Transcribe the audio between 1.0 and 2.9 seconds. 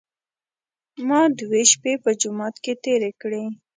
ما دوې شپې په جومات کې